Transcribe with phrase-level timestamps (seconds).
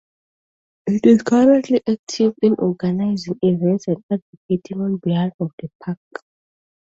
[0.87, 5.97] It is currently active in organizing events and advocating on behalf of the Park.